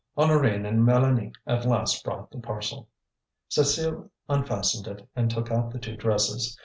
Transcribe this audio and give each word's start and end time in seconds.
Honorine 0.17 0.65
and 0.65 0.79
Mélanie 0.79 1.31
at 1.45 1.63
last 1.63 2.03
brought 2.03 2.31
the 2.31 2.39
parcel. 2.39 2.89
Cécile 3.51 4.09
unfastened 4.27 4.87
it 4.87 5.07
and 5.15 5.29
took 5.29 5.51
out 5.51 5.69
the 5.69 5.77
two 5.77 5.95
dresses. 5.95 6.57